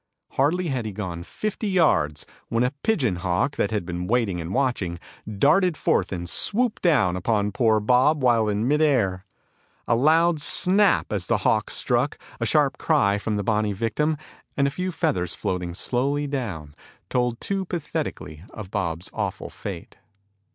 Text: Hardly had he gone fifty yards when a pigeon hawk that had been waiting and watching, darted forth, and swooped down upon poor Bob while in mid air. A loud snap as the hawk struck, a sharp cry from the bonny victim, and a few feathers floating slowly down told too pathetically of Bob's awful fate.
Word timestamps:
Hardly 0.31 0.69
had 0.69 0.85
he 0.87 0.91
gone 0.93 1.21
fifty 1.21 1.67
yards 1.67 2.25
when 2.49 2.63
a 2.63 2.71
pigeon 2.81 3.17
hawk 3.17 3.55
that 3.57 3.69
had 3.69 3.85
been 3.85 4.07
waiting 4.07 4.41
and 4.41 4.51
watching, 4.51 4.97
darted 5.37 5.77
forth, 5.77 6.11
and 6.11 6.27
swooped 6.27 6.81
down 6.81 7.15
upon 7.15 7.51
poor 7.51 7.79
Bob 7.79 8.23
while 8.23 8.49
in 8.49 8.67
mid 8.67 8.81
air. 8.81 9.27
A 9.87 9.95
loud 9.95 10.41
snap 10.41 11.13
as 11.13 11.27
the 11.27 11.37
hawk 11.45 11.69
struck, 11.69 12.17
a 12.39 12.47
sharp 12.47 12.79
cry 12.79 13.19
from 13.19 13.35
the 13.35 13.43
bonny 13.43 13.73
victim, 13.73 14.17
and 14.57 14.65
a 14.65 14.71
few 14.71 14.91
feathers 14.91 15.35
floating 15.35 15.75
slowly 15.75 16.25
down 16.25 16.73
told 17.07 17.39
too 17.39 17.63
pathetically 17.65 18.43
of 18.55 18.71
Bob's 18.71 19.11
awful 19.13 19.51
fate. 19.51 19.99